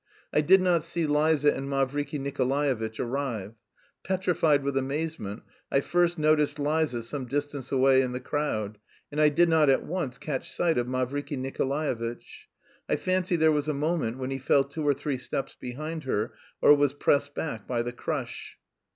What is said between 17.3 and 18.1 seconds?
back by the